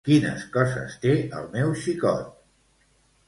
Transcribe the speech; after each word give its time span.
Quines 0.07 0.45
coses 0.55 0.95
té 1.03 1.11
el 1.41 1.45
meu 1.57 1.73
xicot 1.83 2.31